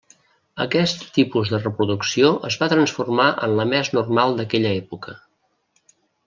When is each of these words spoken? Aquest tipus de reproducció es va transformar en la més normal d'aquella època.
Aquest 0.63 1.03
tipus 1.17 1.51
de 1.55 1.59
reproducció 1.65 2.31
es 2.49 2.57
va 2.63 2.69
transformar 2.71 3.27
en 3.49 3.55
la 3.61 3.67
més 3.75 3.93
normal 3.99 4.35
d'aquella 4.41 4.73
època. 4.83 5.15